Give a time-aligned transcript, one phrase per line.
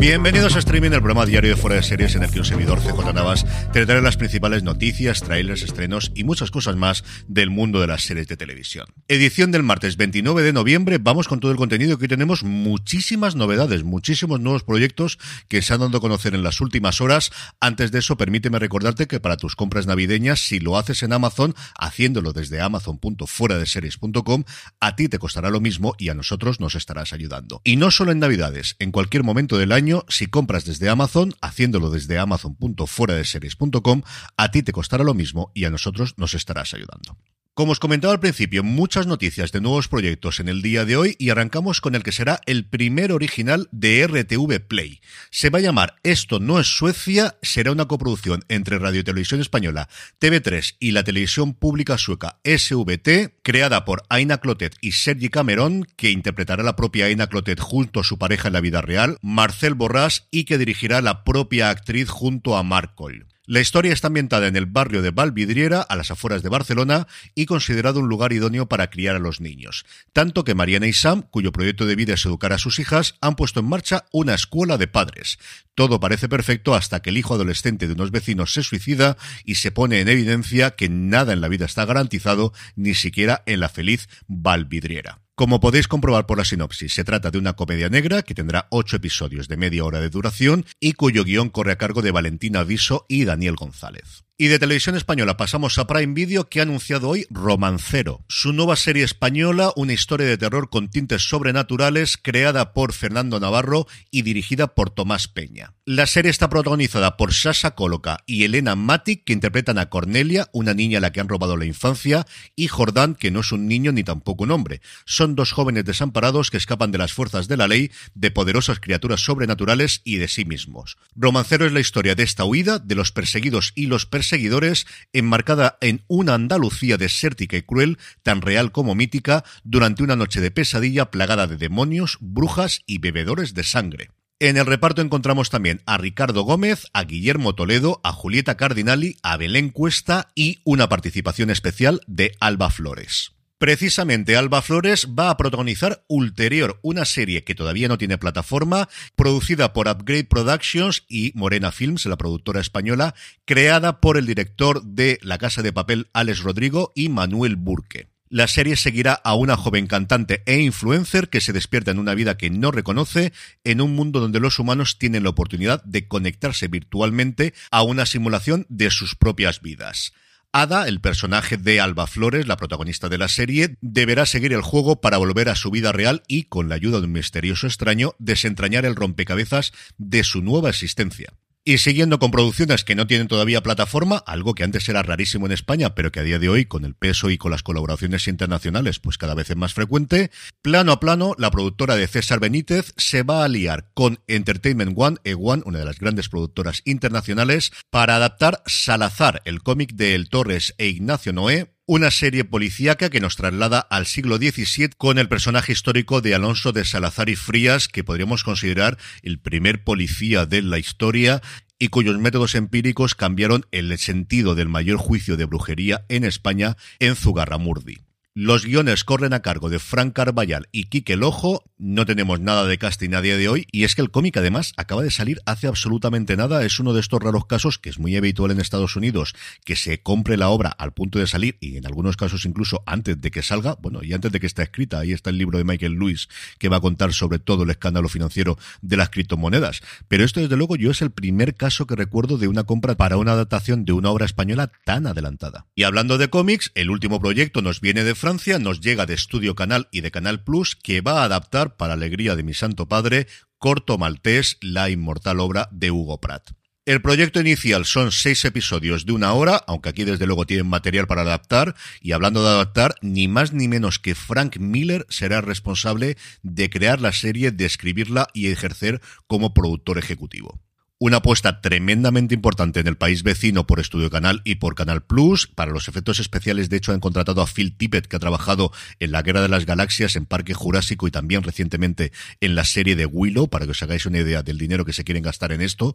[0.00, 2.80] Bienvenidos a Streaming, el programa diario de Fuera de Series en el que un servidor
[2.80, 7.82] CJ Navas te trae las principales noticias, trailers, estrenos y muchas cosas más del mundo
[7.82, 8.86] de las series de televisión.
[9.08, 13.36] Edición del martes 29 de noviembre, vamos con todo el contenido que hoy tenemos muchísimas
[13.36, 17.30] novedades, muchísimos nuevos proyectos que se han dado a conocer en las últimas horas.
[17.60, 21.54] Antes de eso, permíteme recordarte que para tus compras navideñas, si lo haces en Amazon,
[21.78, 24.44] haciéndolo desde amazon.fueradeseries.com,
[24.80, 27.60] a ti te costará lo mismo y a nosotros nos estarás ayudando.
[27.64, 31.90] Y no solo en Navidades, en cualquier momento del año si compras desde Amazon, haciéndolo
[31.90, 34.02] desde amazon.fueradeseries.com,
[34.36, 37.16] a ti te costará lo mismo y a nosotros nos estarás ayudando.
[37.52, 41.16] Como os comentaba al principio, muchas noticias de nuevos proyectos en el día de hoy
[41.18, 45.00] y arrancamos con el que será el primer original de RTV Play.
[45.30, 49.88] Se va a llamar Esto no es Suecia, será una coproducción entre Radio Televisión Española,
[50.20, 56.12] TV3 y la televisión pública sueca SVT, creada por Aina Clotet y Sergi Cameron, que
[56.12, 60.28] interpretará la propia Aina Clotet junto a su pareja en la vida real, Marcel Borrás,
[60.30, 63.26] y que dirigirá la propia actriz junto a Mark Cole.
[63.50, 67.46] La historia está ambientada en el barrio de Valvidriera, a las afueras de Barcelona, y
[67.46, 69.84] considerado un lugar idóneo para criar a los niños.
[70.12, 73.34] Tanto que Mariana y Sam, cuyo proyecto de vida es educar a sus hijas, han
[73.34, 75.40] puesto en marcha una escuela de padres.
[75.74, 79.72] Todo parece perfecto hasta que el hijo adolescente de unos vecinos se suicida y se
[79.72, 84.08] pone en evidencia que nada en la vida está garantizado, ni siquiera en la feliz
[84.28, 85.22] Valvidriera.
[85.40, 88.96] Como podéis comprobar por la sinopsis, se trata de una comedia negra que tendrá ocho
[88.96, 93.06] episodios de media hora de duración y cuyo guion corre a cargo de Valentina Viso
[93.08, 94.26] y Daniel González.
[94.42, 98.74] Y de televisión española pasamos a Prime Video que ha anunciado hoy Romancero, su nueva
[98.76, 104.68] serie española, una historia de terror con tintes sobrenaturales creada por Fernando Navarro y dirigida
[104.68, 105.74] por Tomás Peña.
[105.84, 110.72] La serie está protagonizada por Sasha Coloca y Elena Matic que interpretan a Cornelia, una
[110.72, 112.26] niña a la que han robado la infancia,
[112.56, 114.80] y Jordán, que no es un niño ni tampoco un hombre.
[115.04, 119.20] Son dos jóvenes desamparados que escapan de las fuerzas de la ley, de poderosas criaturas
[119.20, 120.96] sobrenaturales y de sí mismos.
[121.14, 125.76] Romancero es la historia de esta huida, de los perseguidos y los perseguidos seguidores, enmarcada
[125.82, 131.10] en una Andalucía desértica y cruel, tan real como mítica, durante una noche de pesadilla
[131.10, 134.10] plagada de demonios, brujas y bebedores de sangre.
[134.38, 139.36] En el reparto encontramos también a Ricardo Gómez, a Guillermo Toledo, a Julieta Cardinali, a
[139.36, 143.39] Belén Cuesta y una participación especial de Alba Flores.
[143.60, 149.74] Precisamente Alba Flores va a protagonizar Ulterior, una serie que todavía no tiene plataforma, producida
[149.74, 155.36] por Upgrade Productions y Morena Films, la productora española, creada por el director de La
[155.36, 158.08] Casa de Papel, Alex Rodrigo, y Manuel Burke.
[158.30, 162.38] La serie seguirá a una joven cantante e influencer que se despierta en una vida
[162.38, 167.52] que no reconoce, en un mundo donde los humanos tienen la oportunidad de conectarse virtualmente
[167.70, 170.14] a una simulación de sus propias vidas.
[170.52, 175.00] Ada, el personaje de Alba Flores, la protagonista de la serie, deberá seguir el juego
[175.00, 178.84] para volver a su vida real y, con la ayuda de un misterioso extraño, desentrañar
[178.84, 181.32] el rompecabezas de su nueva existencia.
[181.62, 185.52] Y siguiendo con producciones que no tienen todavía plataforma, algo que antes era rarísimo en
[185.52, 188.98] España, pero que a día de hoy, con el peso y con las colaboraciones internacionales,
[188.98, 190.30] pues cada vez es más frecuente,
[190.62, 195.18] plano a plano, la productora de César Benítez se va a aliar con Entertainment One,
[195.22, 200.74] E1, una de las grandes productoras internacionales, para adaptar Salazar, el cómic de El Torres
[200.78, 205.72] e Ignacio Noé, una serie policíaca que nos traslada al siglo XVII con el personaje
[205.72, 210.78] histórico de Alonso de Salazar y Frías, que podríamos considerar el primer policía de la
[210.78, 211.42] historia
[211.80, 217.16] y cuyos métodos empíricos cambiaron el sentido del mayor juicio de brujería en España en
[217.16, 218.09] Zugarramurdi.
[218.36, 221.64] Los guiones corren a cargo de Frank Carballal y Quique Lojo.
[221.78, 223.66] No tenemos nada de casting a día de hoy.
[223.72, 226.64] Y es que el cómic, además, acaba de salir hace absolutamente nada.
[226.64, 229.34] Es uno de estos raros casos que es muy habitual en Estados Unidos
[229.64, 233.20] que se compre la obra al punto de salir y en algunos casos incluso antes
[233.20, 233.74] de que salga.
[233.82, 235.00] Bueno, y antes de que esté escrita.
[235.00, 236.28] Ahí está el libro de Michael Lewis
[236.58, 239.80] que va a contar sobre todo el escándalo financiero de las criptomonedas.
[240.06, 243.16] Pero esto, desde luego, yo es el primer caso que recuerdo de una compra para
[243.16, 245.66] una adaptación de una obra española tan adelantada.
[245.74, 249.54] Y hablando de cómics, el último proyecto nos viene de Francia nos llega de Estudio
[249.54, 253.26] Canal y de Canal Plus que va a adaptar, para alegría de mi santo padre,
[253.56, 256.50] corto maltés, la inmortal obra de Hugo Pratt.
[256.84, 261.06] El proyecto inicial son seis episodios de una hora, aunque aquí desde luego tienen material
[261.06, 266.18] para adaptar, y hablando de adaptar, ni más ni menos que Frank Miller será responsable
[266.42, 270.60] de crear la serie, de escribirla y ejercer como productor ejecutivo.
[271.02, 275.46] Una apuesta tremendamente importante en el país vecino por Estudio Canal y por Canal Plus.
[275.46, 279.10] Para los efectos especiales, de hecho, han contratado a Phil Tippett, que ha trabajado en
[279.10, 283.06] La Guerra de las Galaxias, en Parque Jurásico y también recientemente en la serie de
[283.06, 285.94] Willow, para que os hagáis una idea del dinero que se quieren gastar en esto.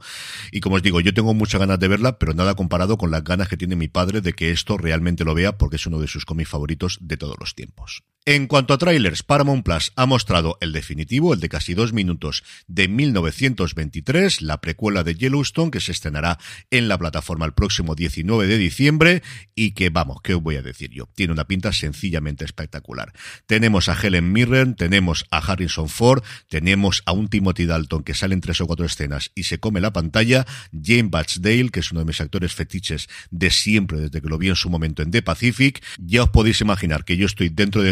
[0.52, 3.24] Y como os digo, yo tengo muchas ganas de verla, pero nada comparado con las
[3.24, 6.08] ganas que tiene mi padre de que esto realmente lo vea, porque es uno de
[6.08, 8.02] sus cómics favoritos de todos los tiempos.
[8.28, 12.44] En cuanto a trailers, Paramount Plus ha mostrado el definitivo, el de casi dos minutos,
[12.66, 16.40] de 1923, la precuela de Yellowstone, que se estrenará
[16.72, 19.22] en la plataforma el próximo 19 de diciembre,
[19.54, 21.08] y que, vamos, ¿qué os voy a decir yo?
[21.14, 23.14] Tiene una pinta sencillamente espectacular.
[23.46, 28.34] Tenemos a Helen Mirren, tenemos a Harrison Ford, tenemos a un Timothy Dalton que sale
[28.34, 32.00] en tres o cuatro escenas y se come la pantalla, Jane Batchdale, que es uno
[32.00, 35.22] de mis actores fetiches de siempre, desde que lo vi en su momento en The
[35.22, 35.84] Pacific.
[36.00, 37.92] Ya os podéis imaginar que yo estoy dentro de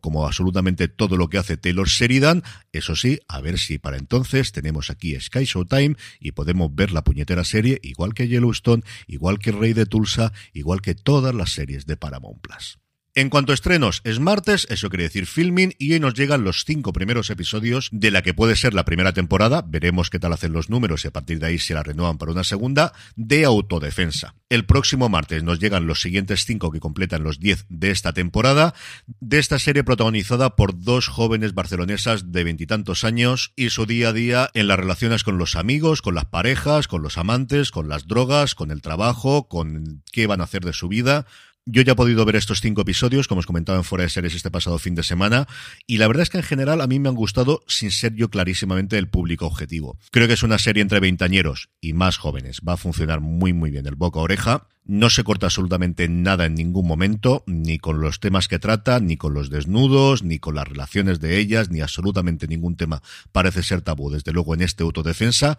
[0.00, 2.42] como absolutamente todo lo que hace Taylor Sheridan.
[2.72, 7.04] Eso sí, a ver si para entonces tenemos aquí Sky Showtime y podemos ver la
[7.04, 11.86] puñetera serie, igual que Yellowstone, igual que Rey de Tulsa, igual que todas las series
[11.86, 12.81] de Paramount Plus.
[13.14, 16.64] En cuanto a estrenos, es martes, eso quiere decir filming, y hoy nos llegan los
[16.64, 20.54] cinco primeros episodios de la que puede ser la primera temporada, veremos qué tal hacen
[20.54, 24.34] los números y a partir de ahí se la renuevan para una segunda, de autodefensa.
[24.48, 28.72] El próximo martes nos llegan los siguientes cinco que completan los diez de esta temporada,
[29.20, 34.12] de esta serie protagonizada por dos jóvenes barcelonesas de veintitantos años y su día a
[34.14, 38.06] día en las relaciones con los amigos, con las parejas, con los amantes, con las
[38.06, 41.26] drogas, con el trabajo, con qué van a hacer de su vida,
[41.64, 44.34] yo ya he podido ver estos cinco episodios, como os comentaba en Fuera de Series
[44.34, 45.46] este pasado fin de semana,
[45.86, 48.30] y la verdad es que en general a mí me han gustado sin ser yo
[48.30, 49.96] clarísimamente el público objetivo.
[50.10, 52.60] Creo que es una serie entre veintañeros y más jóvenes.
[52.66, 54.66] Va a funcionar muy muy bien el boca a oreja.
[54.84, 59.16] No se corta absolutamente nada en ningún momento, ni con los temas que trata, ni
[59.16, 63.00] con los desnudos, ni con las relaciones de ellas, ni absolutamente ningún tema
[63.30, 65.58] parece ser tabú, desde luego en este autodefensa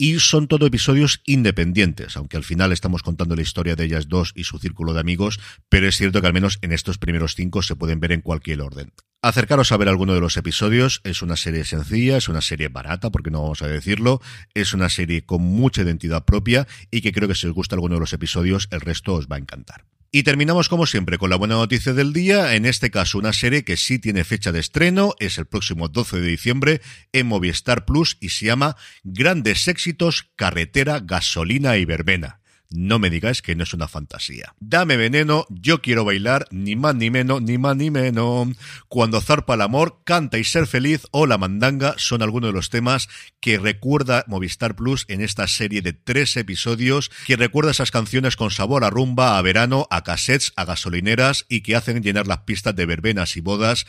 [0.00, 4.32] y son todo episodios independientes, aunque al final estamos contando la historia de ellas dos
[4.34, 5.38] y su círculo de amigos,
[5.68, 8.62] pero es cierto que al menos en estos primeros cinco se pueden ver en cualquier
[8.62, 8.94] orden.
[9.20, 13.10] Acercaros a ver alguno de los episodios, es una serie sencilla, es una serie barata,
[13.10, 14.22] porque no vamos a decirlo,
[14.54, 17.96] es una serie con mucha identidad propia y que creo que si os gusta alguno
[17.96, 19.84] de los episodios, el resto os va a encantar.
[20.12, 23.62] Y terminamos como siempre con la buena noticia del día, en este caso una serie
[23.62, 26.80] que sí tiene fecha de estreno, es el próximo 12 de diciembre
[27.12, 32.39] en Movistar Plus y se llama Grandes éxitos, carretera, gasolina y verbena.
[32.72, 34.54] No me digáis que no es una fantasía.
[34.60, 38.48] Dame veneno, yo quiero bailar, ni más ni menos, ni más ni menos.
[38.88, 42.70] Cuando zarpa el amor, canta y ser feliz o la mandanga son algunos de los
[42.70, 43.08] temas
[43.40, 48.52] que recuerda Movistar Plus en esta serie de tres episodios, que recuerda esas canciones con
[48.52, 52.76] sabor a rumba, a verano, a cassettes, a gasolineras y que hacen llenar las pistas
[52.76, 53.84] de verbenas y bodas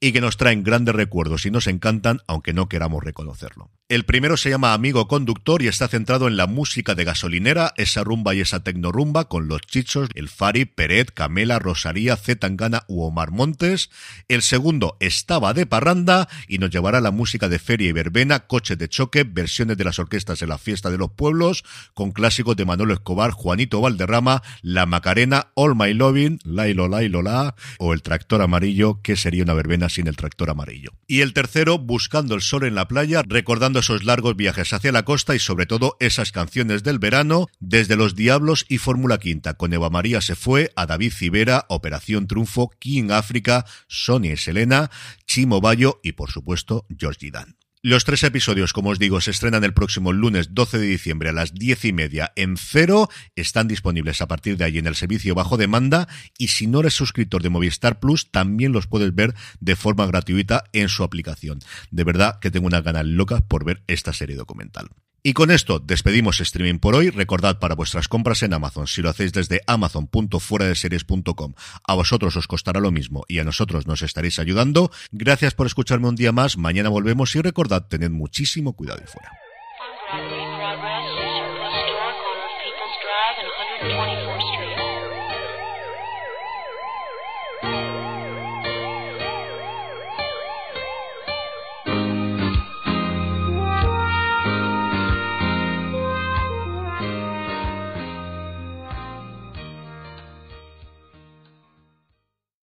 [0.00, 3.70] y que nos traen grandes recuerdos y nos encantan, aunque no queramos reconocerlo.
[3.88, 8.02] El primero se llama Amigo Conductor y está centrado en la música de gasolinera, esa
[8.02, 13.30] rumba y esa tecnorumba con los chichos, el Fari, Peret, Camela, Rosaría, Zetangana u Omar
[13.30, 13.90] Montes.
[14.26, 18.74] El segundo estaba de parranda y nos llevará la música de feria y verbena, coche
[18.74, 21.62] de choque, versiones de las orquestas en la fiesta de los pueblos,
[21.94, 27.54] con clásicos de Manolo Escobar, Juanito Valderrama, La Macarena, All My Loving, Lailo Lailo La
[27.78, 30.92] o El Tractor Amarillo, que sería una verbena sin el tractor amarillo.
[31.06, 35.04] Y el tercero, buscando el sol en la playa, recordando esos largos viajes hacia la
[35.04, 39.72] costa y sobre todo esas canciones del verano, desde Los Diablos y Fórmula Quinta, con
[39.72, 44.90] Eva María se fue, a David Cibera, Operación Triunfo, King África, Sonia y Selena,
[45.26, 47.55] Chimo Bayo y por supuesto George Dan.
[47.88, 51.32] Los tres episodios, como os digo, se estrenan el próximo lunes 12 de diciembre a
[51.32, 53.08] las diez y media en cero.
[53.36, 56.08] Están disponibles a partir de ahí en el servicio bajo demanda.
[56.36, 60.64] Y si no eres suscriptor de Movistar Plus, también los puedes ver de forma gratuita
[60.72, 61.60] en su aplicación.
[61.92, 64.88] De verdad que tengo una gana loca por ver esta serie documental.
[65.26, 67.10] Y con esto despedimos streaming por hoy.
[67.10, 72.78] Recordad para vuestras compras en Amazon, si lo hacéis desde amazon.fueradeseries.com, a vosotros os costará
[72.78, 74.92] lo mismo y a nosotros nos estaréis ayudando.
[75.10, 76.56] Gracias por escucharme un día más.
[76.56, 79.32] Mañana volvemos y recordad, tened muchísimo cuidado y fuera.